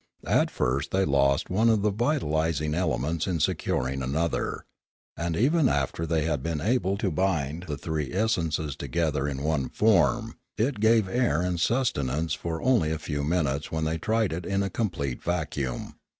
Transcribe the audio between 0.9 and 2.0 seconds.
lost one of the